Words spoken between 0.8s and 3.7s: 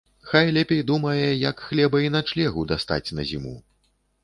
думае, як хлеба і начлегу дастаць на зіму.